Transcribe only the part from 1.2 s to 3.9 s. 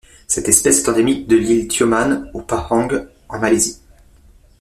de l'île Tioman au Pahang en Malaisie.